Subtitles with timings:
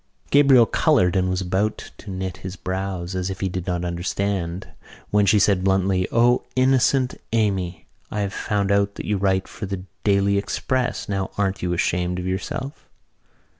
[0.31, 4.67] Gabriel coloured and was about to knit his brows, as if he did not understand,
[5.11, 7.85] when she said bluntly: "O, innocent Amy!
[8.09, 11.07] I have found out that you write for The Daily Express.
[11.07, 12.89] Now, aren't you ashamed of yourself?"